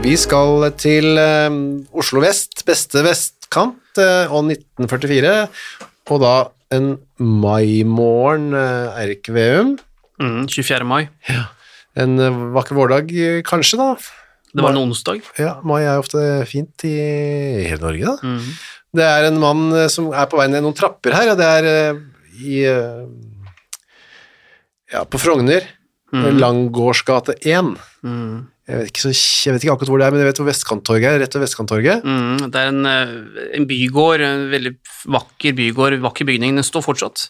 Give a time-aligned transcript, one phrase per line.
[0.00, 1.56] Vi skal til eh,
[2.00, 5.32] Oslo vest, beste vestkant, eh, og 1944,
[6.10, 6.32] og da
[6.72, 9.74] en maimorgen, eh, Eirik Veum.
[10.22, 10.86] Mm, 24.
[10.88, 11.02] mai.
[12.00, 13.12] En eh, vakker vårdag,
[13.46, 13.90] kanskje, da.
[14.50, 15.20] Det var en onsdag.
[15.38, 16.96] Ja, mai er ofte fint i
[17.68, 18.16] hele Norge, da.
[18.24, 18.54] Mm.
[18.96, 22.00] Det er en mann som er på vei ned noen trapper her, og det er
[22.40, 22.64] i
[24.90, 25.68] Ja, på Frogner.
[26.10, 27.76] Langgårdsgate 1.
[28.02, 28.48] Mm.
[28.70, 31.08] Jeg vet, ikke jeg vet ikke akkurat hvor det er, men jeg vet hvor Vestkanttorget
[31.10, 31.20] er.
[31.24, 32.04] Rett ved Vestkanttorget.
[32.06, 33.14] Mm, det er en, eh,
[33.58, 34.72] en bygård, en veldig
[35.10, 36.54] vakker bygård, vakker bygning.
[36.60, 37.24] Den står fortsatt.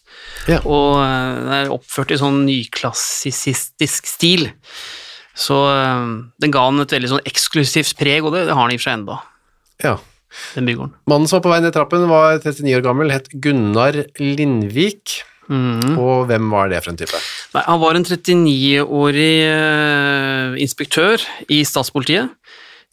[0.51, 0.59] Ja.
[0.69, 4.51] Og eh, den er oppført i sånn nyklassisistisk stil.
[5.41, 6.05] Så eh,
[6.45, 8.85] den ga den et veldig sånn eksklusivt preg, og det, det har den i og
[8.85, 9.19] for seg ennå,
[9.87, 9.97] Ja.
[10.59, 10.93] den bygården.
[11.09, 15.23] Mannen som var på vei ned trappen, var 39 år gammel, het Gunnar Lindvik.
[15.51, 15.97] Mm.
[15.99, 17.21] Og hvem var det for en type?
[17.57, 22.31] Nei, han var en 39-årig eh, inspektør i statspolitiet.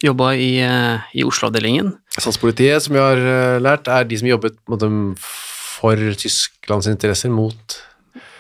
[0.02, 1.94] Jobba i, eh, i Oslo-avdelingen.
[2.18, 4.90] Statspolitiet, som vi har eh, lært, er de som jobbet måte,
[5.78, 7.84] for Tysklands interesser mot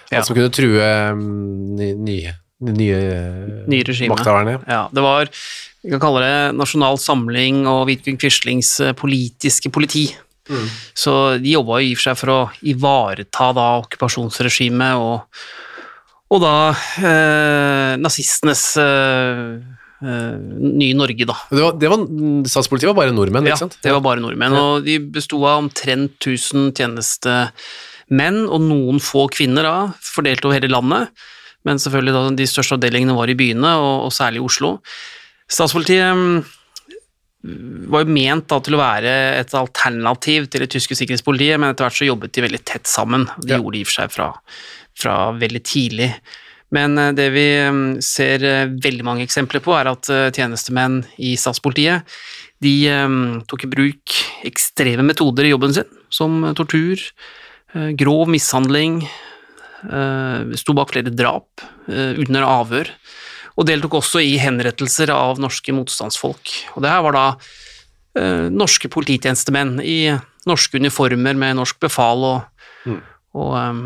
[0.07, 0.21] Ja.
[0.23, 2.31] Som kunne true mm, nye,
[2.63, 2.99] nye,
[3.67, 4.53] nye, makthaverne.
[4.63, 5.27] Ja, det var
[5.83, 10.05] vi kan kalle det Nasjonal Samling og Vidkun Quislings politiske politi.
[10.97, 15.41] Så de jobba i og for seg for å ivareta da okkupasjonsregimet og,
[16.33, 19.41] og da eh, nazistenes eh,
[20.03, 21.37] eh, nye Norge, da.
[21.51, 22.03] Det var, det var,
[22.51, 23.79] statspolitiet var bare nordmenn, Ja, ikke sant?
[23.83, 29.67] det var bare nordmenn, og de besto av omtrent 1000 tjenestemenn og noen få kvinner
[29.67, 31.15] da, fordelt over hele landet,
[31.67, 34.77] men selvfølgelig da de største avdelingene var i byene, og, og særlig i Oslo.
[35.51, 36.37] Statspolitiet mm,
[37.43, 41.85] var jo ment da til å være et alternativ til det tyske sikkerhetspolitiet, men etter
[41.85, 43.27] hvert så jobbet de veldig tett sammen.
[43.39, 43.59] De Ja.
[43.59, 44.29] gjorde de i og for seg fra,
[44.97, 46.09] fra veldig tidlig.
[46.75, 51.05] Men eh, det vi mm, ser eh, veldig mange eksempler på, er at eh, tjenestemenn
[51.19, 52.03] i statspolitiet
[52.59, 53.07] de eh,
[53.47, 54.17] tok i bruk
[54.49, 56.97] ekstreme metoder i jobben sin, som tortur,
[57.99, 59.01] grov mishandling,
[60.57, 61.61] sto bak flere drap
[61.91, 62.87] under avhør,
[63.57, 66.53] og deltok også i henrettelser av norske motstandsfolk.
[66.75, 67.25] Og det her var da
[68.19, 70.13] eh, norske polititjenestemenn i
[70.47, 72.99] norske uniformer med norsk befal, og,
[73.35, 73.81] og um,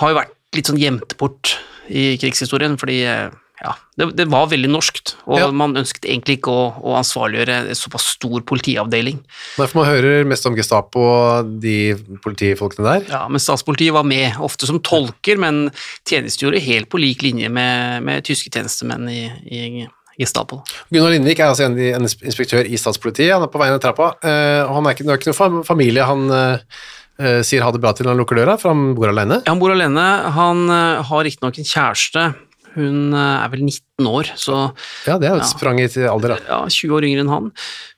[0.00, 1.54] har jo vært litt sånn gjemt bort
[1.88, 3.30] i krigshistorien, fordi eh,
[3.62, 5.46] ja, det, det var veldig norskt, og Ja.
[5.54, 9.20] man ønsket egentlig ikke å, å ansvarliggjøre en såpass stor politiavdeling.
[9.56, 13.08] Derfor man hører mest om Gestapo og de politifolkene der.
[13.14, 15.68] Ja, men statspolitiet var med, ofte som tolker, men
[16.08, 19.62] tjenestegjorde helt på lik linje med, med tyske tjenestemenn i, i
[20.20, 20.60] Gestapo.
[20.92, 23.30] Gunnar Lindvik er altså en, inspektør i statspolitiet.
[23.32, 24.10] Han er på vei ned trappa.
[24.20, 26.04] eh, og han er ikke, det er ikke noen familie.
[26.04, 26.58] Han eh,
[27.22, 29.40] eh, sier ha det bra til når han lukker døra, for han bor alene.
[29.40, 30.04] Ja, Han bor alene.
[30.36, 32.26] Han har riktignok en kjæreste.
[32.74, 34.56] Hun eh, er vel 19 år, så
[35.06, 35.50] Ja, det er jo et Ja.
[35.50, 36.38] sprang i alder, da.
[36.48, 37.52] ja, 20 år yngre enn han.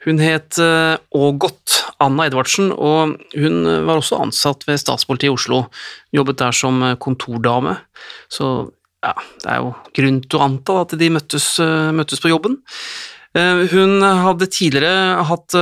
[0.04, 5.34] Hun het eh, Ågot Anna Edvardsen, og hun eh, var også ansatt ved statspolitiet i
[5.34, 5.64] Oslo.
[6.12, 7.78] Jobbet der som kontordame.
[8.28, 8.70] Så
[9.04, 11.58] ja, det er jo grunn til å anta at de møttes,
[11.92, 12.56] møttes på jobben.
[13.34, 15.56] Hun hadde tidligere hatt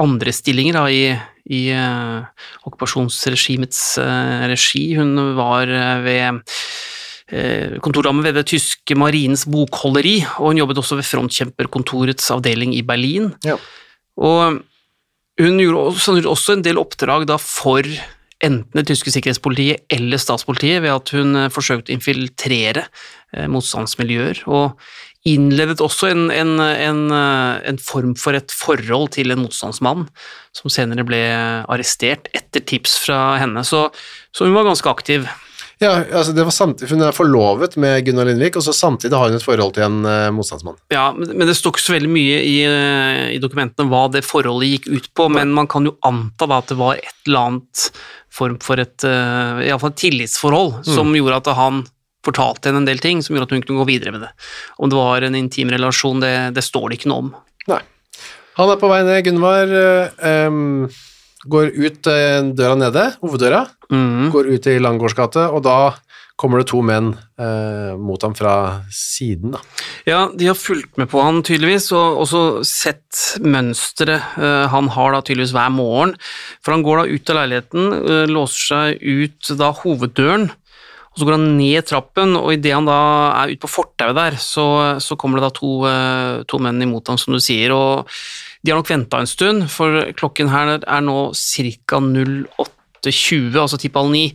[0.00, 1.10] andre stillinger da, i,
[1.50, 2.24] i uh,
[2.68, 4.94] okkupasjonsregimets uh, regi.
[4.98, 6.40] Hun var uh, ved
[7.84, 13.28] kontordame ved det tyske marinens bokholderi, og hun jobbet også ved frontkjemperkontorets avdeling i Berlin.
[13.46, 13.54] Ja.
[14.18, 14.58] Og
[15.40, 17.86] hun gjorde også, også en del oppdrag da for
[18.40, 22.86] enten det tyske sikkerhetspolitiet eller statspolitiet ved at hun eh, forsøkte å infiltrere
[23.36, 24.80] eh, motstandsmiljøer, og
[25.28, 30.06] innledet også en, en, en, eh, en form for et forhold til en motstandsmann,
[30.56, 31.20] som senere ble
[31.68, 33.64] arrestert etter tips fra henne.
[33.66, 33.88] Så,
[34.32, 35.28] så hun var ganske aktiv.
[35.80, 39.30] Ja, altså det var samtidig, Hun er forlovet med Gunnar Lindvik, og så samtidig har
[39.30, 40.76] hun et forhold til en uh, motstandsmann.
[40.92, 44.74] Ja, men det står ikke så veldig mye i, eh, i dokumentene hva det forholdet
[44.74, 47.86] gikk ut på, men man kan jo anta da at det var et eller annet
[48.28, 51.80] form for et uh, iallfall et tillitsforhold som gjorde at han
[52.28, 54.34] fortalte henne en del ting som gjorde at hun kunne gå videre med det.
[54.76, 57.32] Om det var en intim relasjon, det, det står det ikke noe om.
[57.72, 57.80] Nei.
[58.60, 59.22] Han er på vei ned.
[59.24, 59.72] Gunvar
[60.28, 60.90] em,
[61.48, 64.30] går ut uh, døra nede, hoveddøra, mm.
[64.34, 65.80] går ut i Langgårds gate, og da
[66.40, 68.54] kommer det to menn eh, mot ham fra
[68.94, 69.52] siden.
[69.52, 69.60] Da.
[70.08, 75.12] Ja, de har fulgt med på han tydeligvis, og også sett mønsteret eh, han har
[75.12, 76.14] da tydeligvis hver morgen.
[76.64, 80.48] For han går da ut av leiligheten, eh, låser seg ut da hoveddøren,
[81.10, 83.00] og så går han ned trappen, og idet han da
[83.42, 84.66] er ute på fortauet der, så,
[85.02, 88.08] så kommer det da to, eh, to menn imot ham, som du sier, og
[88.60, 92.00] de har nok venta en stund, for klokken her er nå ca.
[92.00, 94.26] 08.20, altså tipp halv ni.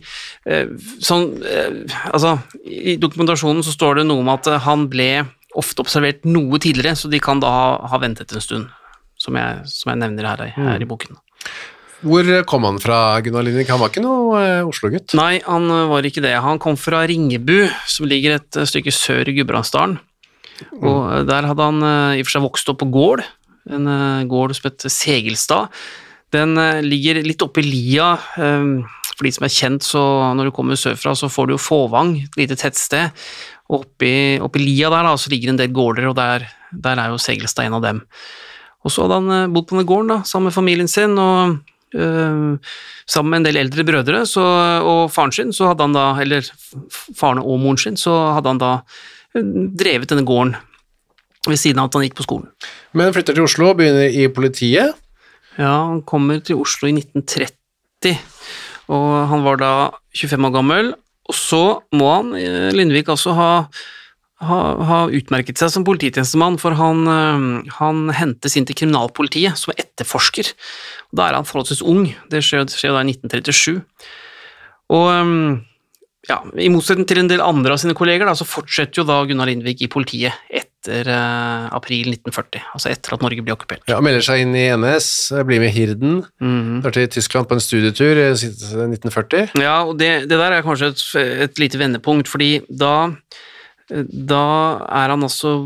[0.48, 0.72] Eh,
[1.04, 2.36] Sånn, eh, altså,
[2.66, 5.10] I dokumentasjonen så står det noe om at han ble
[5.56, 8.66] ofte observert noe tidligere, så de kan da ha, ha ventet en stund,
[9.22, 11.16] som jeg, som jeg nevner her, her i boken.
[12.06, 13.70] Hvor kom han fra, Gunnar Lindvik?
[13.72, 15.14] Han var ikke noe eh, Oslo-gutt.
[15.16, 16.34] Nei, han var ikke det.
[16.44, 19.96] Han kom fra Ringebu, som ligger et stykke sør i Gudbrandsdalen.
[20.82, 23.24] Og eh, der hadde han eh, i og for seg vokst opp på gård,
[23.70, 25.72] en eh, gård som heter Segelstad.
[26.34, 28.14] Den eh, ligger litt oppe i lia.
[28.36, 28.70] eh,
[29.16, 30.02] For de som er kjent, så
[30.36, 33.14] når du kommer sørfra, så får du jo Fåvang, et lite tettsted.
[33.70, 37.14] Og oppi, oppi lia der da, så ligger en del gårder, og der, der er
[37.14, 38.02] jo Segelstad en av dem.
[38.84, 41.56] Og så hadde han eh, bodd på denne gården da, sammen med familien sin, og
[41.96, 42.58] øh,
[43.06, 44.44] sammen med en del eldre brødre så,
[44.84, 46.46] og faren sin, så hadde han da, eller
[47.16, 48.72] faren og moren sin, så hadde han da
[49.34, 50.54] drevet denne gården
[51.52, 52.48] ved siden av at han gikk på skolen.
[52.96, 54.96] Men flytter til Oslo, begynner i politiet.
[55.56, 58.18] Ja, han kommer til Oslo i 1930,
[58.92, 59.74] og han var da
[60.16, 60.90] 25 år gammel,
[61.26, 61.62] og så
[61.96, 63.50] må han, eh, Lindvik, altså ha
[64.44, 69.72] ha, ha utmerket seg som polititjenestemann, for han, øh, han hentes inn til kriminalpolitiet som
[69.72, 70.52] etterforsker.
[71.08, 73.80] Og Da er han forholdsvis ung, det skjer, skjer da i 1937.
[74.92, 75.64] Og
[76.28, 79.22] ja, i motsetning til en del andre av sine kolleger, da, så fortsetter jo da
[79.26, 83.84] Gunnar Lindvik i politiet etter øh, april 1940, altså etter at Norge blir okkupert.
[83.90, 85.08] Ja, melder seg inn i NS,
[85.48, 86.22] blir med i Hirden.
[86.40, 86.80] Mhm.
[86.84, 89.50] Drar til Tyskland på en studietur i 1940.
[89.62, 91.04] Ja, og det, det der er kanskje et,
[91.48, 93.12] et lite vendepunkt, fordi da
[93.86, 95.62] da er han altså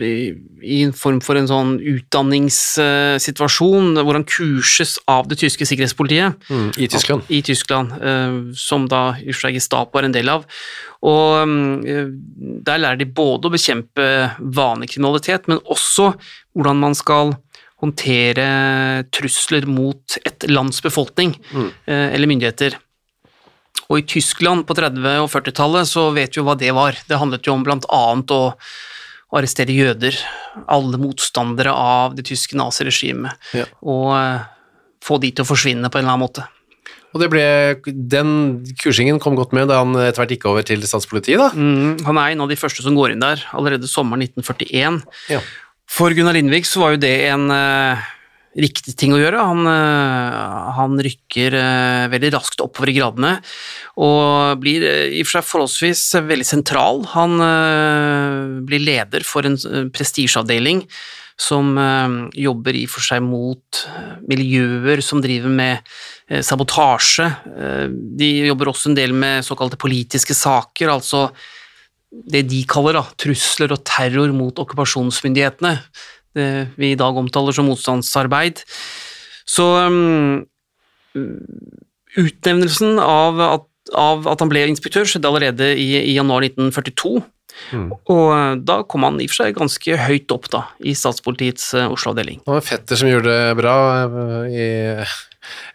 [0.00, 0.32] i,
[0.80, 6.88] en form for en sånn utdanningssituasjon hvor han kurses av det tyske sikkerhetspolitiet Mm, I
[6.88, 7.22] Tyskland.
[7.28, 10.44] i Tyskland, eh, som da i og for seg Gestapo er en del av.
[11.04, 11.44] Og
[11.84, 12.08] eh,
[12.64, 16.16] der lærer de både å bekjempe vanekriminalitet, men også
[16.54, 17.36] hvordan man skal
[17.84, 21.70] håndtere trusler mot et lands befolkning mm.
[21.84, 22.78] eller myndigheter.
[23.90, 26.96] Og i Tyskland på 30- og 40-tallet så vet vi jo hva det var.
[27.08, 28.42] Det handlet jo om annet å
[29.34, 30.14] arrestere jøder,
[30.70, 33.64] alle motstandere av det tyske naziregimet, Ja.
[33.82, 34.44] og eh,
[35.04, 36.44] få de til å forsvinne på en eller annen måte.
[37.14, 37.42] Og det ble,
[38.10, 38.30] den
[38.80, 41.50] kursingen kom godt med da han etter hvert gikk over til statspolitiet, da.
[41.54, 45.02] Mm, han er en av de første som går inn der, allerede sommeren 1941.
[45.30, 45.42] Ja.
[45.90, 48.02] For Gunnar Lindvik så var jo det en eh,
[48.60, 49.40] riktig ting å gjøre.
[49.42, 53.34] Han, eh, han rykker eh, veldig raskt oppover i gradene,
[53.98, 57.02] og blir eh, i og for seg forholdsvis veldig sentral.
[57.14, 57.36] Han
[58.68, 59.58] blir leder for en
[59.94, 60.84] prestisjeavdeling
[61.40, 61.72] som
[62.38, 63.80] jobber i og for seg mot
[64.30, 67.26] miljøer som driver med sabotasje.
[67.90, 71.26] De jobber også en del med såkalte politiske saker, altså
[72.14, 75.74] det de kaller da, trusler og terror mot okkupasjonsmyndighetene,
[76.34, 76.48] det
[76.80, 78.64] vi i dag omtaler som motstandsarbeid.
[79.48, 80.44] Så um,
[82.16, 87.20] utnevnelsen av at, av at han ble inspektør skjedde allerede i, i januar 1942,
[88.10, 91.68] og uh, da kom han i og for seg ganske høyt opp da, i statspolitiets
[91.78, 92.42] uh, Oslo-avdeling.
[92.44, 94.66] Og var en fetter som gjorde det bra eh, i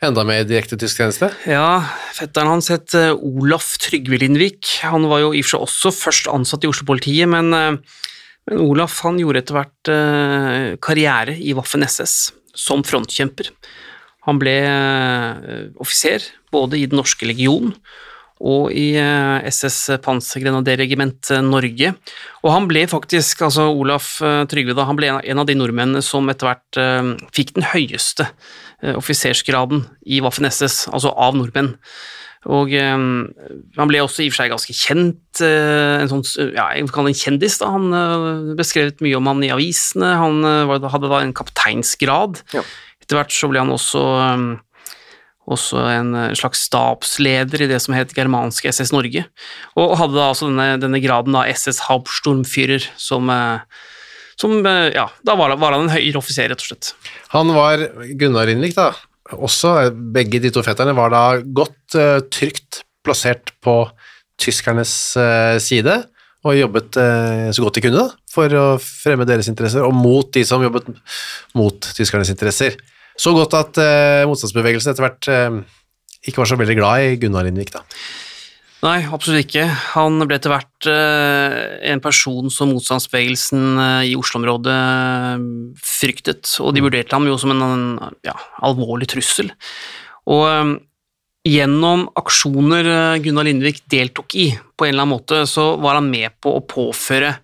[0.05, 1.31] enda mer direkte tysk tjeneste.
[1.49, 1.81] Ja,
[2.15, 4.79] fetteren hans het eh, Olaf Trygve Lindvik.
[4.89, 8.05] Han var jo i og for seg også først ansatt i Oslo-politiet, men, eh,
[8.49, 13.51] men Olaf han gjorde etter hvert eh, karriere i Waffen SS som frontkjemper.
[14.27, 17.71] Han ble eh, offiser både i Den norske legion
[18.39, 21.93] og i eh, SS Pansergrenaderregiment Norge.
[22.43, 24.15] Og han ble faktisk, altså Olaf
[24.49, 26.81] Trygve, da, han ble en av- de nordmennene som etter hvert
[27.35, 28.29] fikk den høyeste
[28.95, 31.73] offisersgraden i Waffen SS, altså av nordmenn.
[32.47, 33.25] Og um,
[33.75, 36.23] han ble også i og for seg ganske kjent, uh, en sånn,
[36.55, 37.57] ja, jeg vil kalle det en kjendis.
[37.59, 42.39] da, Han uh, beskrevet mye om han i avisene, han uh, hadde da en kapteinsgrad.
[42.55, 42.63] Ja.
[43.03, 44.47] Etter hvert så ble han også, um,
[45.51, 49.25] også en slags stabsleder i det som het germanske SS Norge,
[49.75, 53.33] og hadde da altså denne, denne graden da SS Hauptsturmführer, som,
[54.39, 54.55] som
[54.93, 56.93] ja, da var, var han en høyere offiser, rett og slett.
[57.33, 57.89] Han var
[58.21, 58.93] Gunnar Innvik, da.
[59.37, 59.73] Også,
[60.13, 63.83] begge de to fetterne var da godt uh, trygt plassert på
[64.39, 65.97] tyskernes uh, side,
[66.47, 70.31] og jobbet uh, så godt de kunne da, for å fremme deres interesser, og mot
[70.33, 70.89] de som jobbet
[71.57, 72.79] mot tyskernes interesser.
[73.19, 73.75] Så godt at
[74.29, 75.27] motstandsbevegelsen etter hvert
[76.23, 77.81] ikke var så veldig glad i Gunnar Lindvik, da.
[78.79, 79.65] Nei, absolutt ikke.
[79.97, 81.55] Han ble etter hvert eh,
[81.91, 85.41] en person som motstandsbevegelsen eh, i Oslo-området eh,
[85.83, 87.83] fryktet, og de vurderte ham jo som en,
[88.23, 89.51] ja, alvorlig trussel.
[90.31, 90.77] Og
[91.47, 92.87] gjennom aksjoner
[93.23, 96.63] Gunnar Lindvik deltok i, på en eller annen måte, så var han med på å
[96.63, 97.35] påføre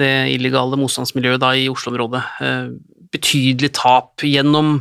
[0.00, 2.22] det illegale motstandsmiljøet da i Oslo-området
[3.10, 4.78] betydelig tap gjennom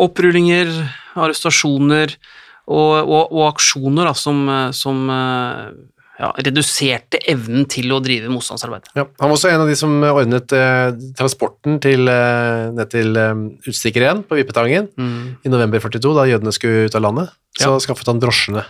[0.00, 0.70] opprullinger,
[1.16, 2.12] arrestasjoner,
[2.66, 4.40] og, og, og aksjoner da, som,
[4.74, 5.04] som
[6.18, 8.88] ja, reduserte evnen til å drive motstandsarbeid.
[8.96, 13.18] Ja, han var også en av de som ordnet eh, transporten til, eh, ned til
[13.20, 13.34] eh,
[13.68, 15.36] utstikkeren på Vippetangen Mm.
[15.44, 17.34] i november 42, da jødene skulle ut av landet.
[17.58, 17.78] Så Ja.
[17.84, 18.64] skaffet han drosjene.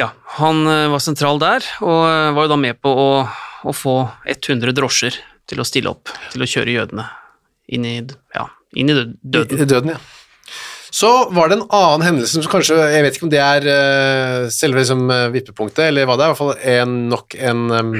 [0.00, 0.08] Ja,
[0.40, 3.28] han eh, var sentral der, og eh, var jo da med på å,
[3.68, 7.04] å få 100 drosjer til å stille opp, til å kjøre jødene
[7.68, 7.94] inn i,
[8.34, 9.58] ja, inn i døden.
[9.58, 10.00] I, i døden, ja.
[10.94, 14.50] Så var det en annen hendelse som kanskje, jeg vet ikke om det er uh,
[14.54, 17.96] selve liksom, eh, vippepunktet, eller hva det er, i hvert fall en, nok en, um,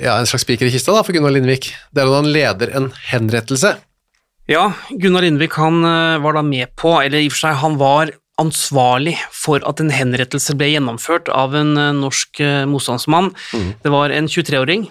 [0.00, 1.68] ja, en slags spiker i kista da, for Gunnar Lindvik.
[1.92, 3.74] Det er at han leder en henrettelse.
[4.48, 7.76] Ja, Gunnar Lindvik han eh, var da med på, eller i og for seg han
[7.82, 13.30] var ansvarlig for at en henrettelse ble gjennomført av en norsk motstandsmann.
[13.32, 13.70] motstandsmann.
[13.84, 14.88] Det var en 23-åring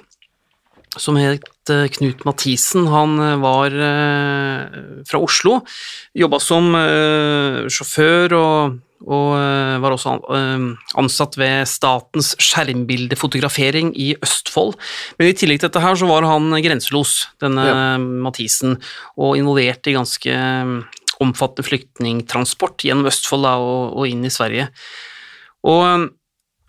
[1.01, 2.87] som het eh, Knut Mathisen.
[2.91, 5.59] Han eh, var eh, fra Oslo,
[6.15, 8.75] jobba som sjåfør og,
[9.05, 9.29] og
[9.83, 10.15] var også
[10.97, 14.75] ansatt ved Statens skjermbildefotografering i Østfold.
[15.19, 17.79] Men i tillegg til dette her så var han grenselos, denne Ja.
[17.99, 18.79] Mathisen,
[19.19, 20.35] og involvert i ganske
[21.23, 24.69] omfattende flyktningtransport gjennom Østfold da, og, og inn i Sverige.
[25.65, 26.09] Og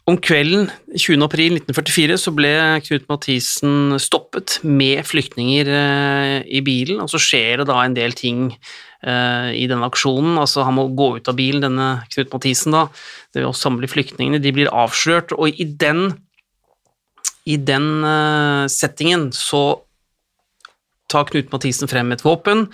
[0.06, 1.18] om kvelden 20.
[1.26, 2.50] april 1944 så ble
[2.86, 8.14] Knut Mathisen stoppet med flyktninger eh, i bilen, og så skjer det da en del
[8.14, 10.36] ting eh, i denne aksjonen.
[10.38, 12.84] Altså Han må gå ut av bilen, denne Knut Mathisen, da.
[13.34, 14.38] Det å samle flyktningene.
[14.42, 16.12] De blir avslørt, og i den,
[17.50, 19.64] i den eh, settingen så
[21.10, 22.68] tar Knut Mathisen frem et våpen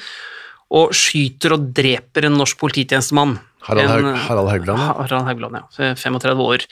[0.73, 3.37] og skyter og dreper en norsk polititjenestemann.
[3.62, 4.81] Harald, Haug, Harald Haugland.
[4.81, 4.95] ja.
[4.99, 5.93] Harald Haugland, ja.
[5.95, 6.64] 35 år.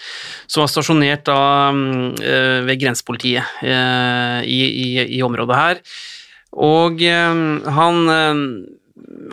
[0.50, 1.38] Som var stasjonert da
[1.76, 4.88] mm, eh, ved grensepolitiet eh, i, i,
[5.18, 5.82] i området her.
[6.58, 7.44] Og eh,
[7.76, 8.42] han eh,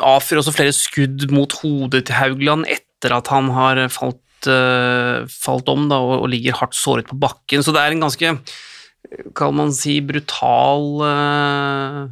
[0.05, 5.74] avfyrer også flere skudd mot hodet til Haugland etter at han har falt, eh, falt
[5.74, 7.65] om da, og, og ligger hardt såret på bakken.
[7.65, 8.36] Så det er en ganske,
[9.39, 12.05] kan man si, brutal eh,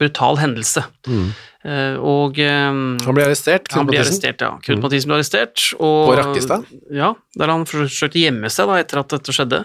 [0.00, 0.86] brutal hendelse.
[1.04, 1.30] Mm.
[1.60, 4.54] Eh, og eh, Han ble arrestert, Knut han arrestert, ja.
[4.64, 5.64] Knut Mathisen ble arrestert.
[5.76, 6.70] Og, På Rakkestad?
[6.94, 9.64] Ja, der han forsøkte å gjemme seg da, etter at dette skjedde.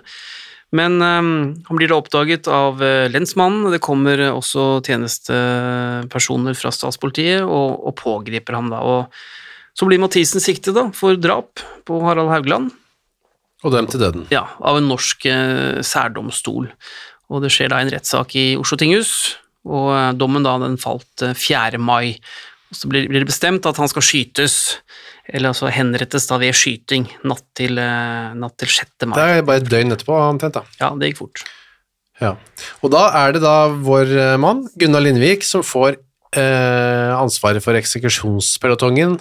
[0.75, 1.31] Men um,
[1.67, 7.77] han blir da oppdaget av uh, lensmannen, det kommer eh, også tjenestepersoner fra statspolitiet og,
[7.85, 8.81] og pågriper ham da.
[8.83, 12.73] Og så blir Mathisen siktet da, for drap på Harald Haugland,
[13.63, 14.27] Og dømt til døden.
[14.33, 16.67] ja, av en norsk eh, særdomstol.
[17.31, 21.25] Og det skjer da en rettssak i Oslo tinghus, og eh, dommen da den falt
[21.25, 21.81] eh, 4.
[21.81, 22.15] mai.
[22.71, 24.55] Og så blir, det bestemt at han skal skytes,
[25.29, 28.95] eller altså henrettes da ved skyting natt til, eh, natt til 6.
[29.05, 30.57] Det er bare et døgn etterpå, omtrent.
[30.57, 30.65] da.
[30.81, 31.45] Ja, det gikk fort.
[32.21, 32.35] Ja.
[32.83, 35.97] Og da er det da vår eh, mann, Gunnar Lindvik, som får
[36.37, 39.19] eh, ansvaret for eksekusjonspelotongen,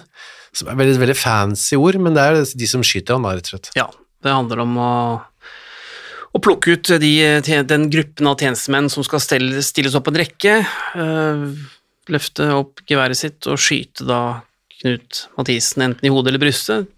[0.55, 3.49] som er veldig, veldig fancy ord, men det er de som skyter han da, rett
[3.49, 3.71] og slett.
[3.75, 3.89] Ja,
[4.23, 4.91] det handler om å,
[6.35, 7.13] å plukke ut de,
[7.67, 10.57] den gruppen av tjenestemenn som skal stilles opp en rekke,
[10.99, 11.45] øh,
[12.11, 14.19] løfte opp geværet sitt og skyte da
[14.75, 16.89] Knut Mathisen enten i hodet eller brystet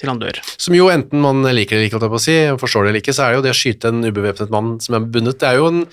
[0.00, 0.40] til han dør.
[0.58, 3.30] Som jo enten man liker det eller ikke, si, forstår det eller ikke, så er
[3.30, 5.84] det jo det å skyte en ubevæpnet mann som er bundet, det er jo en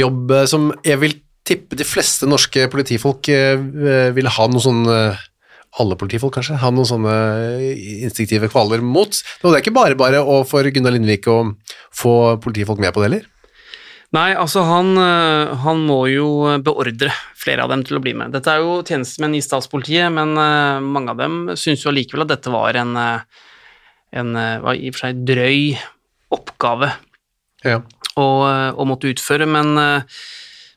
[0.00, 3.60] jobb eh, som jeg vil tippe de fleste norske politifolk eh,
[4.16, 5.24] vil ha noe sånn eh,
[5.82, 7.14] alle politifolk kanskje, ha noen sånne
[8.06, 9.10] instinktive kvaler mot.
[9.10, 11.38] Det er ikke bare bare å for Gunnar Lindvik å
[11.94, 13.30] få politifolk med på det heller.
[14.14, 16.28] Nei, altså han, øh, han må jo
[16.62, 18.30] beordre flere av dem til å bli med.
[18.36, 22.36] Dette er jo tjenestemenn i statspolitiet, men øh, mange av dem syns jo allikevel at
[22.36, 22.94] dette var en,
[24.14, 25.74] en var i og for seg drøy
[26.34, 26.92] oppgave
[27.64, 27.80] Ja.
[28.20, 28.26] å,
[28.76, 30.22] å måtte utføre, men, eh,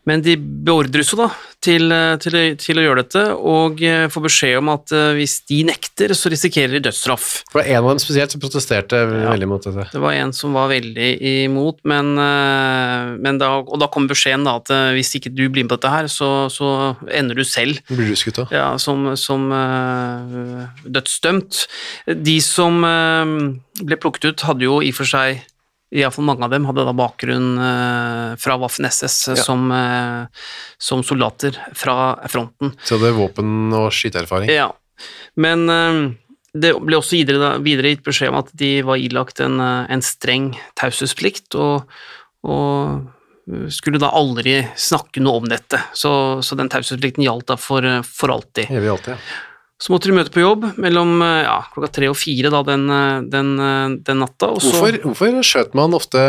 [0.07, 1.25] Men de beordres jo da
[1.63, 5.09] til, eh, til, å- til å gjøre dette, og eh, får beskjed om at eh,
[5.17, 7.25] hvis de nekter, så risikerer de dødsstraff.
[7.51, 9.87] For det var en av dem spesielt som protesterte veldig mot dette.
[9.91, 11.09] Det var en som var veldig
[11.43, 15.43] imot, men, eh, men da, og da kom beskjeden da at eh, hvis ikke du
[15.49, 16.71] blir med på dette her, så, så
[17.11, 21.65] ender du selv Blir du skutt ja, som, som eh, dødsdømt.
[22.23, 23.35] De som eh,
[23.83, 25.43] ble plukket ut, hadde jo i og for seg
[25.96, 29.36] Iallfall mange av dem hadde da bakgrunn eh, fra Waffen-SS Ja.
[29.39, 30.25] som, eh,
[30.77, 32.74] som soldater fra fronten.
[32.84, 34.51] Så det er våpen- og skyteerfaring.
[34.51, 34.72] Ja,
[35.39, 36.01] men eh,
[36.58, 40.51] det ble også videre, videre gitt beskjed om at de var ilagt en, en streng
[40.75, 41.86] taushetsplikt, og,
[42.44, 45.79] og skulle da aldri snakke noe om dette.
[45.96, 46.12] Så,
[46.44, 48.67] så den taushetsplikten gjaldt da for, for alltid.
[48.74, 49.44] Evig alltid, ja.
[49.77, 52.88] Så måtte de møte på jobb mellom eh, ja, klokka tre og fire da, den,
[52.89, 56.24] eh, den, eh, den natta, så Hvorfor, hvorfor skjøt man ofte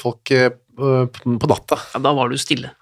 [0.00, 0.32] folk
[0.80, 1.80] på natta?
[1.94, 2.74] ja, Da var det jo stille.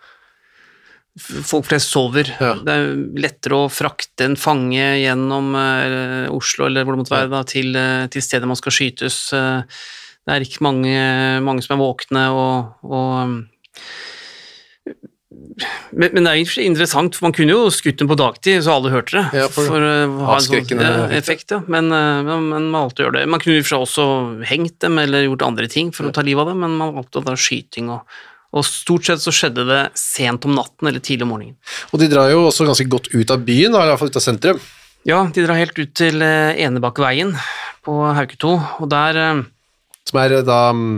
[1.18, 2.28] Folk flest sover.
[2.38, 2.52] Ja.
[2.62, 7.30] Det er lettere å frakte en fange gjennom uh, Oslo eller hvor det måtte være,
[7.32, 9.16] da, til, uh, til stedet man skal skytes.
[9.34, 9.66] Uh,
[10.28, 10.94] det er ikke mange,
[11.42, 13.34] mange som er våkne, og, og
[15.28, 18.92] men, men det er interessant, for man kunne jo skutt dem på dagtid, så alle
[18.94, 19.42] hørte det.
[19.42, 19.90] Ja, for å
[20.24, 21.52] ha en sånn ja, effekt.
[21.52, 21.60] Ja.
[21.68, 23.28] Men, eh, men man valgte å gjøre det.
[23.28, 24.06] Man kunne i og for seg også
[24.48, 27.24] hengt dem eller gjort andre ting for å ta livet av dem, men man valgte
[27.26, 27.90] da skyting.
[27.92, 28.18] Og,
[28.56, 31.58] og stort sett så skjedde det sent om natten eller tidlig om morgenen.
[31.92, 34.24] Og de drar jo også ganske godt ut av byen, i hvert fall ut av
[34.24, 34.62] sentrum.
[35.08, 37.36] Ja, de drar helt ut til Enebakkeveien Enebakkveien
[37.84, 39.44] på Hauketo, og der eh,
[40.08, 40.96] Som er da mm,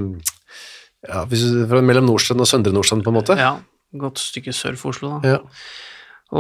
[1.08, 1.44] ja, hvis,
[1.82, 3.36] mellom Nordstrand og Søndre Nordstrand, på en måte.
[3.38, 3.56] Ja,
[3.98, 5.36] godt stykke sør for Oslo, da.
[5.36, 5.38] Ja.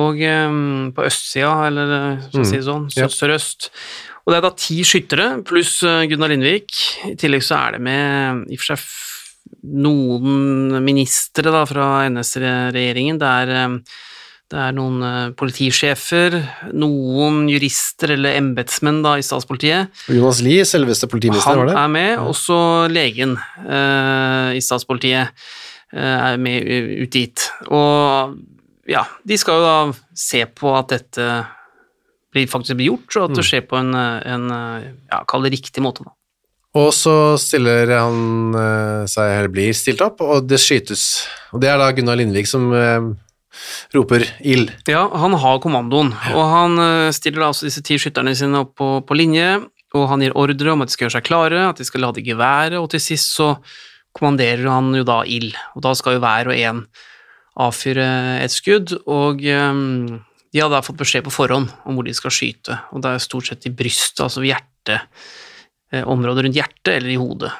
[0.00, 2.94] Og um, på østsida, eller eh, skal jeg si det sånn, mm.
[2.94, 3.70] sør- sørøst.
[4.22, 6.76] Og det er da ti skyttere pluss eh, Gunnar Lindvik.
[7.10, 8.84] I tillegg så er det med i og for seg
[9.82, 13.18] noen ministre da, fra NS-regjeringen.
[13.18, 13.74] Det er eh,
[14.50, 16.34] det er noen eh, politisjefer,
[16.74, 19.92] noen jurister eller embetsmenn i statspolitiet.
[20.10, 21.76] Og Jonas Lie, selveste politimester, var det?
[21.78, 22.56] Han er med, også
[22.90, 25.50] legen eh, i statspolitiet eh,
[25.92, 26.62] er med
[27.02, 27.46] ut dit.
[27.70, 28.36] Og
[28.90, 29.78] ja, de skal jo da
[30.14, 31.26] se på at dette
[32.30, 33.36] blir faktisk blir gjort, og at Mm.
[33.40, 36.04] det skjer på en, eh, en eh, ja, kall det riktig måte.
[36.06, 36.12] da.
[36.78, 41.26] Og så stiller han eh, seg, eller blir stilt opp, og det skytes.
[41.52, 43.00] Og det er da Gunnar Lindvik som eh,
[43.94, 44.70] roper ild.
[44.86, 48.76] Ja, han har kommandoen, og han eh, stiller da altså disse ti skytterne sine opp
[48.78, 49.56] på, på linje,
[49.98, 52.22] og han gir ordre om at de skal gjøre seg klare, at de skal lade
[52.22, 53.56] geværet, og til sist så
[54.16, 56.82] kommanderer han jo da ild, og da skal jo hver og en
[57.60, 58.06] avfyre
[58.40, 59.80] et skudd, og eh,
[60.50, 63.22] de har da fått beskjed på forhånd om hvor de skal skyte, og det er
[63.22, 65.06] stort sett i brystet, altså hjertet,
[65.92, 67.52] eh, området rundt hjertet eller i hodet.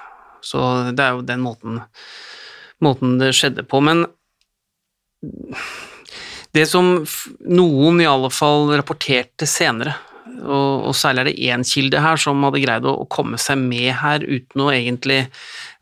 [0.42, 0.58] Så
[0.96, 1.80] det er jo den måten,
[2.82, 4.06] måten det skjedde på, men
[6.56, 7.02] det som
[7.46, 9.94] noen i alle fall rapporterte senere,
[10.40, 13.60] og, og særlig er det én kilde her som hadde greid å, å komme seg
[13.60, 15.24] med her uten å egentlig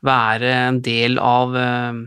[0.05, 1.99] være en del av, eh,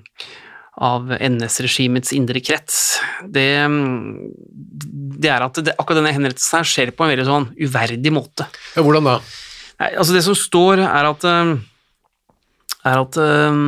[0.81, 4.31] av NS-regimets indre krets, det, mm,
[5.21, 8.47] det er at det, akkurat denne henrettelsen her skjer på en veldig sånn uverdig måte.
[8.75, 9.17] Ja, hvordan da?
[9.81, 11.55] Nei, altså det som står er at eh,
[12.91, 13.59] er at eh,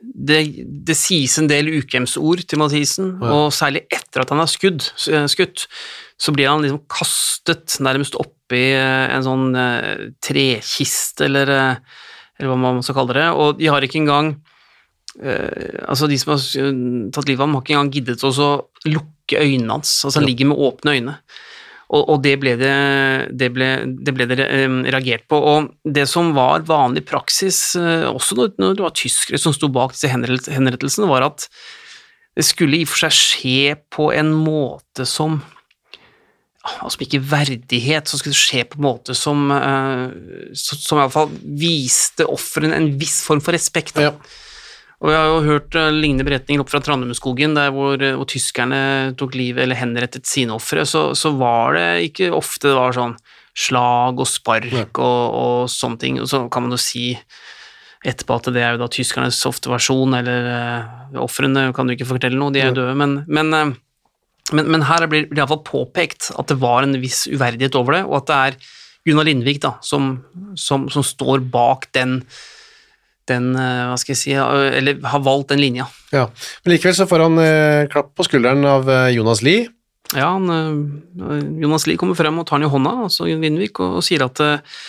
[0.00, 0.38] det,
[0.86, 3.32] det sies en del ukjemsord til Mathisen, Ja.
[3.34, 4.86] og særlig etter at han er skudd,
[5.28, 5.66] skutt,
[6.20, 9.50] så blir han liksom kastet nærmest oppi en sånn
[10.24, 11.52] trekiste, eller,
[12.40, 14.32] eller hva man skal kalle det, og de har ikke engang
[15.22, 16.42] eh, altså De som har
[17.12, 18.50] tatt livet av ham, har ikke engang giddet å
[18.88, 19.92] lukke øynene hans.
[20.04, 20.30] altså Han Ja.
[20.32, 21.16] ligger med åpne øyne.
[21.90, 22.74] Og, og det ble det,
[23.34, 23.68] det, ble,
[24.06, 25.36] det ble det eh, reagert på.
[25.36, 29.96] Og det som var vanlig praksis, eh, også når det var tyskere som sto bak
[29.96, 31.48] disse henrettelsene, var at
[32.38, 35.40] det skulle i og for seg skje på en måte som
[36.60, 40.12] altså ikke verdighet, som skulle skje på en måte som, uh,
[40.52, 44.00] som, iallfall viste ofrene en viss form for respekt.
[44.00, 44.12] Ja.
[45.00, 48.28] Og jeg har jo hørt eh, lignende beretninger opp fra Trandumskogen, der hvor, eh, hvor
[48.28, 52.92] tyskerne tok livet eller henrettet sine ofre, så, så var det ikke ofte det var
[52.92, 53.14] sånn
[53.56, 54.84] slag og spark ja.
[55.00, 56.20] og, og sånne ting.
[56.20, 57.14] Og så kan man jo si
[58.06, 62.08] etterpå at det er jo da tyskernes ofte versjon, eller uh, ofrene kan du ikke
[62.08, 62.78] fortelle noe, de er jo ja.
[62.82, 63.72] døde, men, men, eh,
[64.56, 68.04] men, men her blir det iallfall påpekt at det var en viss uverdighet over det,
[68.08, 68.70] og at det er
[69.08, 70.16] Gunnar Lindvik da, som,
[70.58, 72.20] som, som står bak den
[73.30, 75.86] den, eh, hva skal jeg si, eh, eller har valgt den linja.
[76.10, 76.26] Ja.
[76.64, 79.68] Men likevel så får han eh, klapp på skulderen av eh, Jonas Lie.
[80.16, 80.50] Ja, han,
[81.62, 84.42] Jonas Lie kommer frem og tar han i hånda, altså Lindvik, og, og sier at
[84.42, 84.80] eh,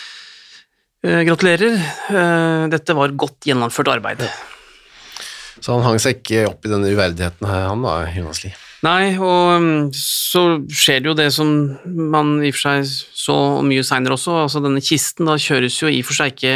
[1.06, 1.78] eh, gratulerer,
[2.10, 4.26] eh, dette var godt gjennomført arbeid.
[5.62, 8.58] Så han hang seg ikke opp i denne uverdigheten her, han da, Jonas Lie.
[8.82, 11.50] Nei, og um, så skjer det jo det som
[11.86, 12.88] man i og for seg
[13.22, 14.40] så mye seinere også.
[14.44, 16.54] altså Denne kisten da kjøres jo i og for seg ikke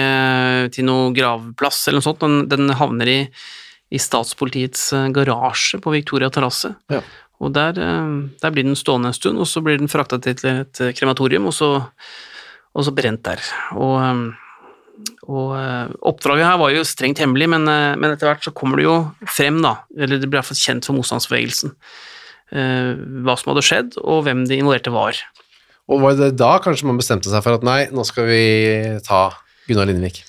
[0.75, 2.25] til noe gravplass eller noe sånt.
[2.25, 3.21] Den, den havner i,
[3.95, 6.73] i statspolitiets eh, garasje på Victoria terrasse.
[6.91, 7.05] Ja.
[7.39, 10.35] Og der, eh, der blir den stående en stund, og så blir den frakta til
[10.51, 11.71] et krematorium, og så,
[12.75, 13.47] og så brent der.
[13.79, 14.35] Og,
[15.27, 18.81] og eh, oppdraget her var jo strengt hemmelig, men, eh, men etter hvert så kommer
[18.81, 22.13] det jo frem, da, eller det blir iallfall kjent for motstandsbevegelsen, eh,
[22.53, 25.19] hva som hadde skjedd, og hvem de involverte var.
[25.91, 28.43] Og var det da kanskje man bestemte seg for at nei, nå skal vi
[29.07, 29.29] ta
[29.67, 30.23] Gunnar Lindvik?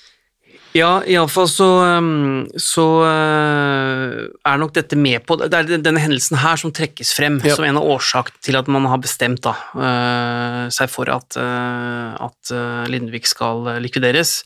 [0.76, 6.36] Ja, iallfall så, um, så uh, er nok dette med på Det er denne hendelsen
[6.42, 7.56] her som trekkes frem Ja.
[7.56, 12.52] som en av årsakene til at man har bestemt da, uh, seg for at, at
[12.92, 14.42] Lindvik skal likvideres.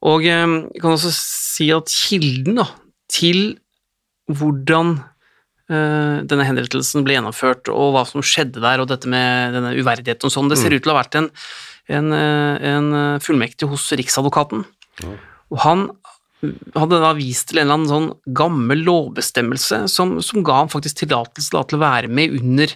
[0.00, 2.70] Og um, jeg kan også si at kilden da,
[3.12, 3.58] til
[4.30, 4.96] hvordan
[5.70, 10.34] denne henrettelsen ble gjennomført, og hva som skjedde der, og dette med denne uverdigheten og
[10.34, 11.28] sånn, det ser ut til å ha vært en,
[11.90, 14.64] en, uh, en uh, fullmektig hos Riksadvokaten.
[15.50, 15.88] Og han
[16.76, 21.02] hadde da vist til en eller annen sånn gammel lovbestemmelse som, som ga ham faktisk
[21.02, 22.72] tillatelse til å være med under,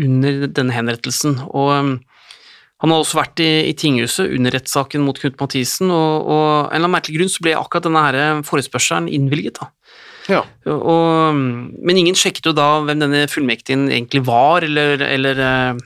[0.00, 1.40] under denne henrettelsen.
[1.50, 1.94] Og um,
[2.82, 6.58] han har også vært i, i tinghuset under rettssaken mot Knut Mathisen, og, og av
[6.58, 9.62] en eller annen merkelig grunn så ble akkurat denne her forespørselen innvilget.
[9.62, 9.70] da.
[10.30, 10.42] Ja.
[10.70, 15.82] Og, men ingen sjekket jo da hvem denne fullmektigen egentlig var, eller, eller eh,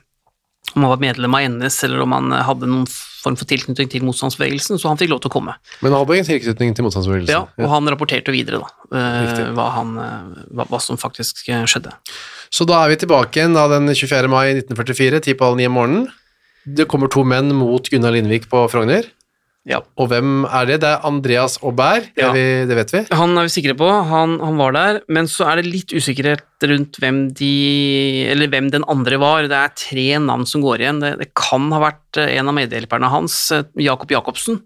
[0.75, 4.05] om han var medlem av NS, eller om han hadde noen form for tilknytning til
[4.07, 5.57] motstandsbevegelsen, så han fikk lov til å komme.
[5.83, 7.35] Men han hadde ingen tilknytning til motstandsbevegelsen.
[7.35, 11.67] Ja, og han rapporterte videre da, eh, hva, han, eh, hva, hva som faktisk eh,
[11.69, 11.95] skjedde.
[12.55, 14.31] Så da er vi tilbake igjen da den 24.
[14.33, 16.09] mai 1944, ti på halv ni om morgenen.
[16.69, 19.09] Det kommer to menn mot Gunnar Lindvik på Frogner.
[19.69, 19.83] Ja.
[20.01, 20.79] Og hvem er det?
[20.81, 22.31] Det er Andreas Aubert, det, Ja.
[22.33, 23.03] vi, det vet vi.
[23.13, 26.45] Han er vi sikre på, han, han var der, men så er det litt usikkerhet
[26.69, 27.51] rundt hvem de
[28.33, 29.47] Eller hvem den andre var.
[29.47, 31.01] Det er tre navn som går igjen.
[31.05, 34.63] Det, det kan ha vært eh, en av medhjelperne hans, eh, Jakob Jacobsen,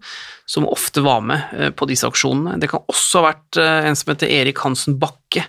[0.49, 2.55] som ofte var med eh, på disse aksjonene.
[2.63, 5.45] Det kan også ha vært en som heter Erik Hansen Bakke.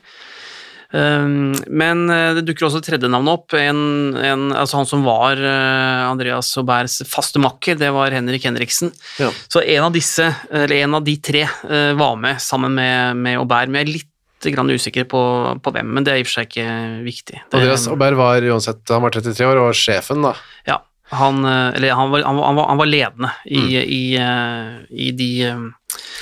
[0.95, 3.51] Um, Men eh, det dukker også et tredje navn opp.
[3.59, 8.93] En, en, altså han som var eh, Andreas Auberts faste makker, det var Henrik Henriksen.
[9.19, 9.33] Ja.
[9.51, 13.41] Så en av disse, eller en av de tre, eh, var med sammen med, med
[13.41, 13.73] Aubert.
[13.73, 15.25] Men jeg er litt grann usikker på,
[15.65, 16.69] på hvem, men det er i og for seg ikke
[17.09, 17.43] viktig.
[17.43, 20.35] Det, Andreas Aubert var uansett, han var 33 år og var sjefen da.
[20.69, 20.79] ja,
[21.17, 23.69] han, eller han, var, han, var, han, var, ledende i, Mm.
[23.73, 25.31] i, i, i de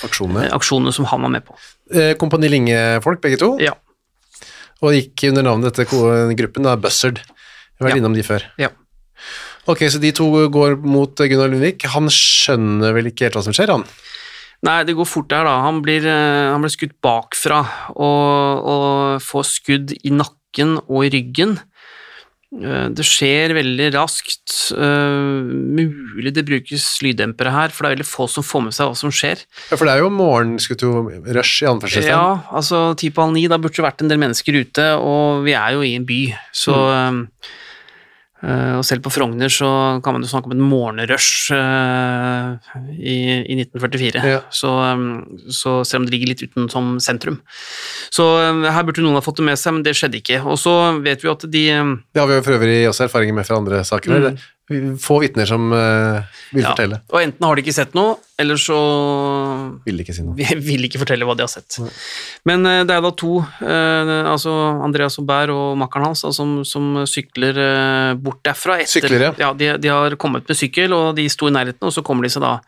[0.06, 0.48] Aksjonene.
[0.54, 1.56] aksjonene som han var med på.
[2.20, 3.56] Kompani Linge-folk, begge to.
[3.60, 3.74] Ja.
[4.82, 5.86] Og gikk under navnet til
[6.38, 7.20] gruppen, da, Buzzard.
[7.22, 8.00] Vi har vært Ja.
[8.02, 8.42] innom de før.
[8.58, 8.68] Ja.
[9.68, 11.84] Ok, så de to går mot Gunnar Lundvik.
[11.94, 13.84] Han skjønner vel ikke helt hva som skjer, han?
[14.62, 15.60] Nei, det går fort der, da.
[15.62, 17.60] Han blir, eh, han blir skutt bakfra
[17.94, 21.58] og, og får skudd i nakken og i ryggen.
[22.52, 24.52] Eh, Det skjer veldig raskt.
[24.76, 25.40] Uh,
[25.72, 28.98] Mulig det brukes lyddempere her, for det er veldig få som får med seg hva
[28.98, 29.40] som skjer.
[29.70, 32.12] Ja, for det er jo morgenskutt-rush i anførselstegn.
[32.12, 35.44] Ja, altså ti på halv ni, da burde det vært en del mennesker ute, og
[35.46, 37.26] vi er jo i en by, så Mm.
[38.42, 39.68] Eh, Og selv på Frogner så
[40.04, 43.16] kan man jo snakke om en morgenrush eh, i,
[43.54, 44.40] i 1944, Ja.
[44.50, 45.04] så, eh,
[45.50, 47.40] så selv om det ligger litt utenom sentrum.
[48.12, 48.26] Så
[48.68, 50.42] her burde noen ha fått det med seg, men det skjedde ikke.
[50.44, 51.64] Og så vet vi at de
[52.12, 54.18] Det har vi jo for øvrig også erfaringer med fra andre saker.
[54.32, 54.42] Mm.
[55.02, 56.98] Få vitner som uh, vil ja, fortelle.
[57.12, 58.78] Og enten har de ikke sett noe, eller så
[59.86, 60.36] Vil ikke si noe.
[60.68, 61.78] Vil ikke fortelle hva de har sett.
[62.48, 64.54] Men uh, det er da to, uh, altså
[64.84, 67.60] Andreas Aubert og makkeren hans, da, som, som sykler
[68.22, 68.80] bort derfra.
[68.82, 69.52] Etter, Sykler, ja.
[69.56, 72.32] de, de har kommet med sykkel, og de sto i nærheten, og så kommer de
[72.32, 72.58] seg da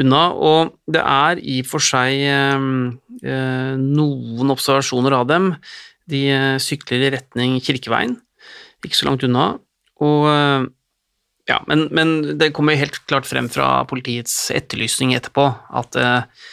[0.00, 0.22] unna.
[0.32, 2.22] Og det er i og for seg
[3.20, 5.50] noen observasjoner av dem.
[6.10, 6.22] De
[6.62, 8.16] sykler i retning Kirkeveien,
[8.86, 9.52] ikke så langt unna.
[10.00, 10.24] Og
[11.50, 15.48] ja, men, men det kommer helt klart frem fra politiets etterlysning etterpå
[15.80, 16.46] at eh,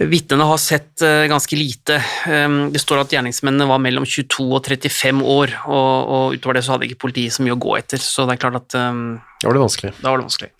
[0.00, 1.98] vitnene har sett eh, ganske lite.
[2.28, 6.64] Um, det står at gjerningsmennene var mellom 22 og 35 år, og, og utover det
[6.66, 9.18] så hadde ikke politiet så mye å gå etter, så det er klart at um,
[9.42, 9.92] Da var det vanskelig.
[9.98, 10.54] da var det vanskelig.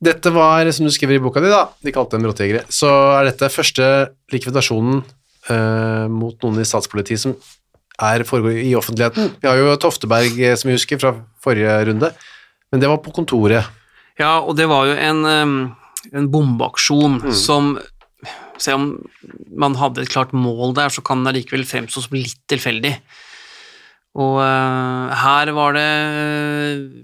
[0.00, 3.28] Dette var, som du skriver i boka di, da, de kalte dem råtjegere, så er
[3.28, 3.86] dette første
[4.32, 5.02] likvidasjonen
[5.52, 7.34] eh, mot noen i statspolitiet som
[8.00, 9.34] er foregår i offentligheten.
[9.42, 11.12] Vi har jo Tofteberg, eh, som vi husker fra
[11.44, 12.14] forrige runde,
[12.70, 13.66] men det var på kontoret.
[14.20, 15.56] Ja, og det var jo en, um,
[16.12, 17.74] en bombeaksjon som
[18.60, 18.86] selv om
[19.56, 22.92] man hadde et klart mål der, så kan det allikevel fremstå som litt tilfeldig.
[24.20, 25.90] Og uh, her var det,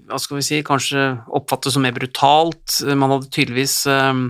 [0.09, 1.07] hva skal vi si, kanskje
[1.39, 2.81] oppfattet som mer brutalt.
[2.91, 4.21] Man hadde tydeligvis eh,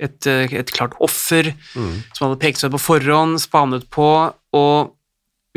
[0.00, 4.08] et, eh, et klart offer som hadde pekt seg på forhånd, spanet på,
[4.56, 4.94] og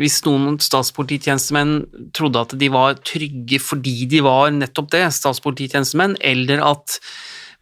[0.00, 6.64] hvis noen statspolititjenestemenn trodde at de var trygge fordi de var nettopp det, statspolititjenestemenn, eller
[6.66, 6.98] at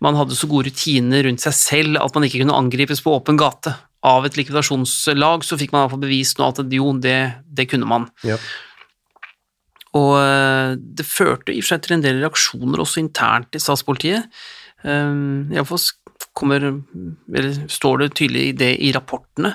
[0.03, 3.39] man hadde så gode rutiner rundt seg selv at man ikke kunne angripes på åpen
[3.41, 7.19] gate av et likvidasjonslag, så fikk man i hvert fall bevist nå at jo, det,
[7.47, 8.09] det kunne man.
[8.27, 8.41] Ja.
[9.99, 13.63] Og eh, det førte i og for seg til en del reaksjoner også internt i
[13.63, 14.27] statspolitiet.
[14.85, 15.81] Iallfall
[16.33, 16.65] kommer,
[17.35, 19.55] eller står det tydelig i det i rapportene,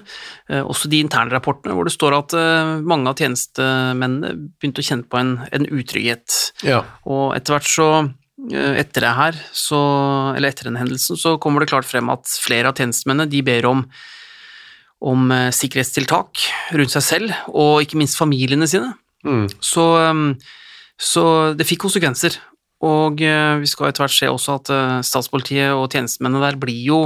[0.50, 4.88] eh, også de interne rapportene, hvor det står at eh, mange av tjenestemennene begynte å
[4.90, 6.38] kjenne på en, en utrygghet.
[6.68, 6.84] Ja.
[7.10, 7.90] Og etter hvert så,
[8.52, 9.80] eh, etter det her, så,
[10.36, 13.70] eller etter den hendelsen, så kommer det klart frem at flere av tjenestemennene de ber
[13.70, 13.88] om,
[15.02, 16.46] om sikkerhetstiltak
[16.78, 18.94] rundt seg selv, og ikke minst familiene sine.
[19.26, 19.48] Mm.
[19.62, 20.30] Så, um,
[20.98, 21.26] så
[21.58, 22.38] det fikk konsekvenser.
[22.86, 26.78] Og eh, vi skal etter hvert se også at eh, statspolitiet og tjenestemennene der blir
[26.86, 27.02] jo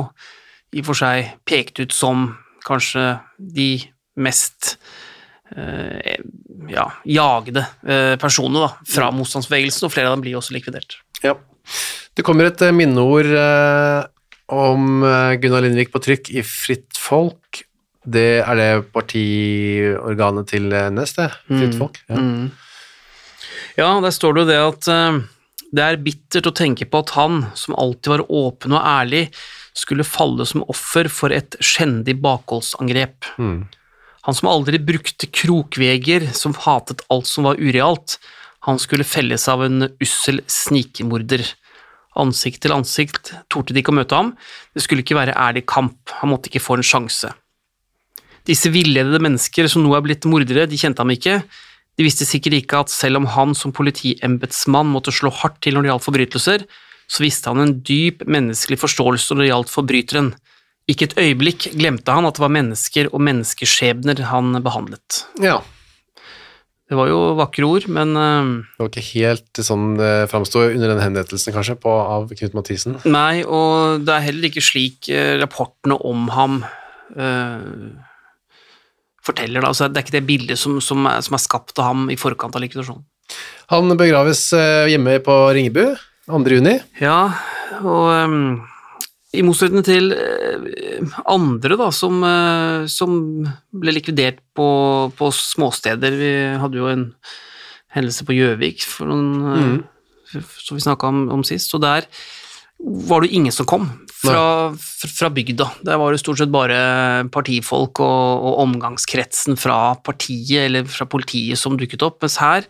[0.71, 2.29] i og for seg pekt ut som
[2.67, 3.05] kanskje
[3.39, 3.69] de
[4.21, 4.75] mest
[5.55, 6.19] eh,
[6.71, 10.99] ja, jagede eh, personene da, fra motstandsbevegelsen, og flere av dem blir også likvidert.
[11.23, 11.37] Ja.
[12.15, 13.99] Det kommer et eh, minneord eh,
[14.51, 15.05] om
[15.39, 17.63] Gunnar Lindvik på trykk i Fritt Folk.
[18.03, 21.29] Det er det partiorganet til Nes, det?
[21.47, 22.01] Fritt Folk?
[22.09, 22.19] Ja.
[22.19, 22.49] Mm.
[23.77, 24.89] Ja, der står det jo det at
[25.71, 29.29] det er bittert å tenke på at han, som alltid var åpen og ærlig,
[29.77, 33.29] skulle falle som offer for et skjendig bakholdsangrep.
[33.39, 33.63] Mm.
[34.27, 38.19] Han som aldri brukte krokveger, som hatet alt som var urealt,
[38.67, 41.41] han skulle felles av en ussel snikmorder.
[42.21, 44.35] Ansikt til ansikt torde de ikke å møte ham,
[44.75, 47.31] det skulle ikke være ærlig kamp, han måtte ikke få en sjanse.
[48.45, 51.39] Disse villedede mennesker som nå er blitt mordere, de kjente ham ikke,
[51.99, 55.85] de visste sikkert ikke at selv om han som politiembetsmann måtte slå hardt til når
[55.85, 56.63] det gjaldt forbrytelser,
[57.11, 60.31] så visste han en dyp menneskelig forståelse når det gjaldt forbryteren.
[60.89, 65.25] Ikke et øyeblikk glemte han at det var mennesker og menneskeskjebner han behandlet.
[65.43, 65.61] ja.
[66.91, 70.91] Det var jo vakre ord, men eh, Det var ikke helt sånn det framstod under
[70.91, 72.97] den henrettelsen, kanskje, på, av Knut Mathisen.
[73.07, 76.57] Nei, og det er heller ikke slik eh, rapportene om ham
[77.15, 77.63] eh,
[79.25, 79.61] forteller.
[79.61, 79.71] Da.
[79.71, 82.19] Altså, det er ikke det bildet som, som, er, som er skapt av ham i
[82.19, 83.05] forkant av likvidasjonen.
[83.71, 85.85] Han begraves eh, hjemme på Ringebu
[86.27, 86.41] 2.
[86.51, 86.75] juni.
[86.99, 87.31] Ja,
[87.79, 88.41] og um,
[89.31, 93.15] i motsetning til eh, andre da, som, eh, som
[93.71, 94.67] ble likvidert på,
[95.15, 97.05] på småsteder Vi hadde jo en
[97.95, 99.79] hendelse på Gjøvik for noen,
[100.35, 102.07] eh, som vi snakka om, om sist, og der
[102.81, 103.85] var det jo ingen som kom
[104.21, 104.71] fra,
[105.17, 105.67] fra bygda.
[105.85, 111.59] Der var det stort sett bare partifolk og, og omgangskretsen fra partiet eller fra politiet
[111.61, 112.67] som dukket opp, mens her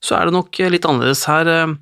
[0.00, 1.26] så er det nok litt annerledes.
[1.28, 1.74] Her, eh,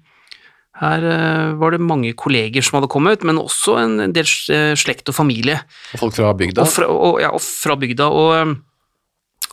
[0.83, 5.11] her eh, var det mange kolleger som hadde kommet, men også en del eh, slekt
[5.11, 5.61] og familie.
[5.95, 6.65] Og folk fra bygda.
[6.65, 8.11] Og fra, og, ja, og fra bygda.
[8.11, 8.57] Og,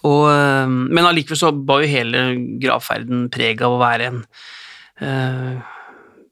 [0.06, 0.26] og,
[0.66, 2.26] men allikevel så var jo hele
[2.62, 4.20] gravferden preg av å være en
[5.06, 5.75] eh,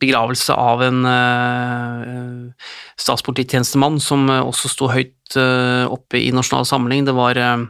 [0.04, 2.68] begravelse av en uh,
[3.00, 7.08] statspolititjenestemann som eh, også sto høyt uh, oppe i Nasjonal Samling.
[7.08, 7.63] Det var uh,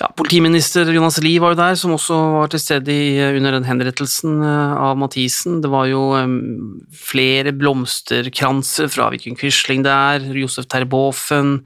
[0.00, 3.66] ja, Politiminister Jonas Lie var jo der, som også var til stede i, under den
[3.68, 5.62] henrettelsen av Mathisen.
[5.64, 6.38] Det var jo um,
[6.92, 11.62] flere blomsterkranser fra Vidkun Quisling der, Josef Terboven,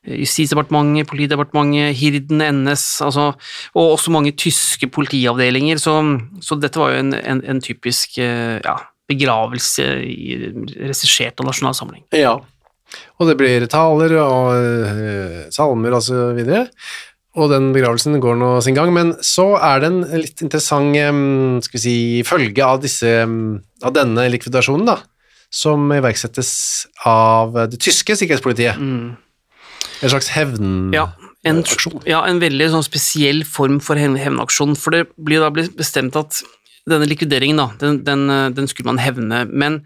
[0.00, 3.30] Justisdepartementet, Politidepartementet, Hirden, NS, altså,
[3.76, 5.78] og også mange tyske politiavdelinger.
[5.78, 5.94] Så,
[6.42, 8.78] så dette var jo en, en, en typisk ja,
[9.10, 12.06] begravelse regissert av Nasjonal Samling.
[12.16, 12.38] Ja.
[13.20, 16.66] Og det blir taler og eh, salmer og så videre.
[17.38, 21.60] Og den begravelsen går nå sin gang, men så er det en litt interessant em,
[21.62, 21.96] skal vi si,
[22.26, 23.12] følge av, disse,
[23.86, 24.96] av denne likvidasjonen, da,
[25.46, 26.50] som iverksettes
[27.06, 28.82] av det tyske sikkerhetspolitiet.
[28.82, 30.90] En slags hevnaksjon.
[30.96, 31.06] Ja,
[31.46, 31.62] en,
[32.08, 36.42] ja, en veldig sånn spesiell form for hevnaksjon, for det blir da bestemt at
[36.88, 39.82] denne likvideringen, da, den, den, den skulle man hevne, men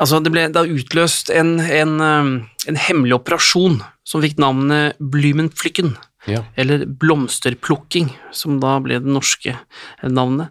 [0.00, 2.34] altså det ble da utløst en, en, um,
[2.68, 6.40] en hemmelig operasjon som fikk navnet Blumenpflykken, Ja.
[6.58, 9.52] eller blomsterplukking, som da ble det norske
[10.02, 10.50] navnet.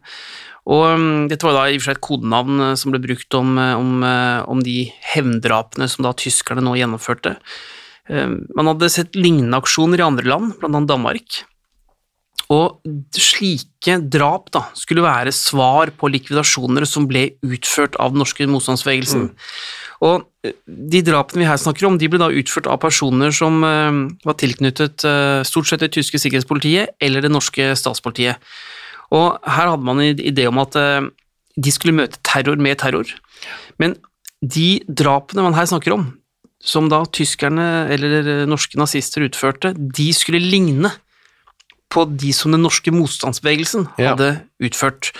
[0.66, 3.36] Og um, dette var da i og for seg et kodenavn eh, som ble brukt
[3.38, 7.36] om, eh, om, eh, om de hevndrapene som da tyskerne nå gjennomførte.
[8.10, 11.44] Eh, Man hadde sett lignende aksjoner i andre land, blant annet Danmark.
[12.54, 12.78] Og
[13.18, 19.32] slike drap da, skulle være svar på likvidasjoner som ble utført av den norske motstandsbevegelsen.
[20.06, 23.64] Og eh, de drapene vi her snakker om, de ble da utført av personer som
[23.66, 28.42] eh, var tilknyttet eh, stort sett det tyske sikkerhetspolitiet eller det norske statspolitiet.
[29.16, 33.06] Og her hadde man en idé om at de skulle møte terror med terror.
[33.78, 33.94] Men
[34.42, 36.08] de drapene man her snakker om,
[36.58, 40.90] som da tyskerne eller norske nazister utførte, de skulle ligne
[41.92, 44.14] på de som den norske motstandsbevegelsen Ja.
[44.16, 45.12] hadde utført.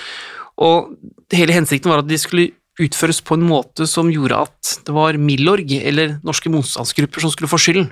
[0.58, 0.96] Og
[1.32, 5.16] hele hensikten var at de skulle utføres på en måte som gjorde at det var
[5.18, 7.92] Milorg, eller norske motstandsgrupper, som skulle få skylden.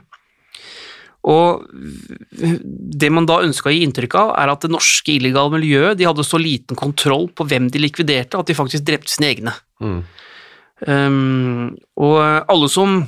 [1.23, 1.63] Og
[2.99, 6.03] det man da ønska å gi inntrykk av, er at det norske illegale miljøet de
[6.03, 9.53] hadde så liten kontroll på hvem de likviderte, at de faktisk drepte sine egne.
[9.79, 10.01] Mm.
[10.83, 12.19] Um, og
[12.51, 13.05] alle som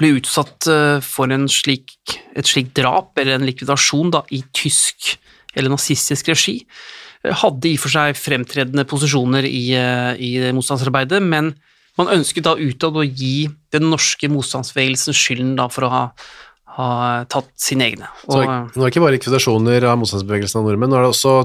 [0.00, 1.94] ble utsatt eh, for en slik,
[2.36, 5.14] et slikt drap eller en likvidasjon da, i tysk
[5.56, 6.58] eller nazistisk regi,
[7.24, 11.54] eh, hadde i og for seg fremtredende posisjoner i, eh, i motstandsarbeidet, men
[11.96, 16.02] man ønsket da utad å gi den norske motstandsbevegelsen skylden da for å ha,
[16.76, 16.90] ha
[17.32, 18.10] tatt sine egne.
[18.26, 21.38] Så nå er det ikke bare likvidasjoner av motstandsbevegelsen av nordmenn, nå er det også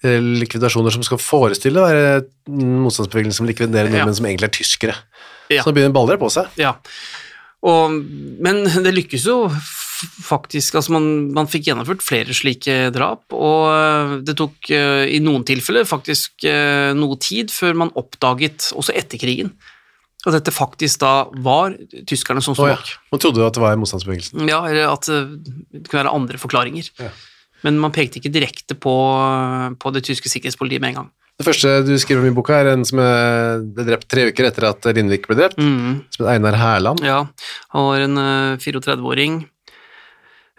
[0.00, 3.98] likvidasjoner som skal forestille å være motstandsbevegelsen som likviderer Ja.
[4.00, 4.94] nordmenn som egentlig er tyskere.
[5.50, 5.62] Ja.
[5.62, 6.48] Så nå begynner baller på seg.
[6.56, 6.74] Ja.
[7.60, 7.96] Og,
[8.40, 9.42] men det lykkes jo
[10.24, 15.20] faktisk, altså man, man fikk gjennomført flere slike drap, og øh, det tok øh, i
[15.20, 19.52] noen tilfeller faktisk øh, noe tid før man oppdaget, også etter krigen,
[20.24, 21.12] at dette faktisk da
[21.44, 21.76] var
[22.08, 22.80] tyskerne som sto bak.
[22.80, 23.12] Oh, ja.
[23.12, 24.48] Man trodde jo at det var motstandsbevegelsen.
[24.48, 26.90] Ja, eller at det kunne være andre forklaringer.
[27.00, 27.12] Ja.
[27.64, 28.92] Men man pekte ikke direkte på,
[29.80, 31.10] på det tyske sikkerhetspolitiet med en gang.
[31.40, 34.66] Det første du skriver om i boka, er en som ble drept tre uker etter
[34.68, 36.02] at Lindvik ble drept, Mm.
[36.12, 37.00] som het Einar Hærland.
[37.00, 37.22] Ja,
[37.72, 39.38] han var en øh, 34-åring.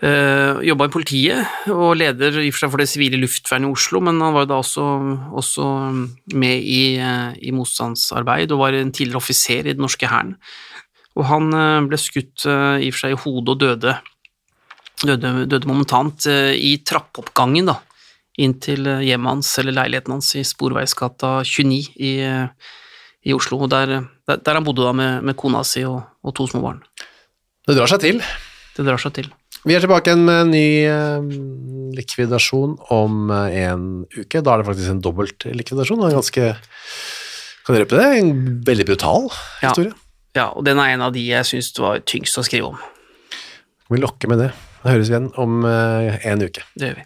[0.01, 3.75] Uh, Jobba i politiet og leder i og for seg for det sivile luftvernet i
[3.75, 4.81] Oslo, men han var da også,
[5.37, 5.65] også
[6.33, 10.33] med i, eh, i motstandsarbeid og var en tidligere offiser i den norske hæren.
[11.13, 13.93] Og han eh, ble skutt eh, i og for seg i hodet og døde,
[15.05, 16.25] døde, døde momentant
[16.57, 17.77] i trappeoppgangen da,
[18.39, 22.47] inn til eh, hjemmet hans eller leiligheten hans i Sporveisgata 29 i, eh,
[23.27, 23.97] i Oslo, der,
[24.29, 26.79] der, han bodde da med, med kona si og, og to små barn.
[27.67, 28.21] Det drar seg til.
[28.77, 29.27] Det drar seg til.
[29.67, 31.33] Vi er tilbake igjen med en ny eh,
[31.99, 33.83] likvidasjon om en
[34.15, 34.41] uke.
[34.41, 36.01] Da er det faktisk en dobbelt likvidasjon.
[36.07, 36.53] En ganske
[37.61, 38.07] Kan røpe det?
[38.23, 38.31] En
[38.65, 39.27] veldig brutal
[39.61, 39.69] Ja.
[39.69, 39.93] historie.
[40.33, 42.79] Ja, og den er en av de jeg syns var tyngst å skrive om.
[43.91, 44.51] Vi lokker med det.
[44.81, 46.63] Da høres vi igjen om en uke.
[46.73, 47.05] Det gjør vi.